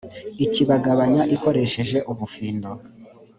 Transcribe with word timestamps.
ikibagabanya 0.45 1.23
ikoresheje 1.35 1.97
ubufindo 2.11 2.69